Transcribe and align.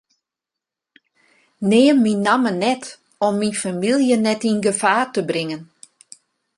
Neam 1.69 1.97
myn 2.03 2.19
namme 2.25 2.51
net 2.63 2.83
om 3.27 3.33
myn 3.39 3.55
famylje 3.61 4.15
net 4.25 4.41
yn 4.51 4.59
gefaar 4.65 5.05
te 5.13 5.21
bringen. 5.29 5.61